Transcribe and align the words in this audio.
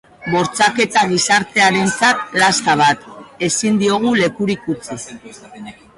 Bortxaketa 0.35 1.03
gizartearentzat 1.11 2.33
lasta 2.43 2.77
bat, 2.81 3.07
ezin 3.49 3.81
diogu 3.85 4.15
lekurik 4.23 4.69
utzi. 4.77 5.03